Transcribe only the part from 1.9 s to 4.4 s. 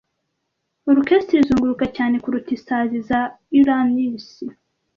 cyane kuruta isazi za Uranus,